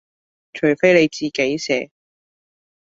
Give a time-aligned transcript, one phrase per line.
[0.53, 1.91] 除非你自己寫